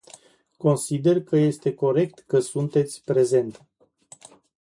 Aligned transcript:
Consider 0.57 1.23
că 1.23 1.35
este 1.35 1.73
corect 1.73 2.19
că 2.19 2.39
sunteți 2.39 3.03
prezent. 3.03 3.65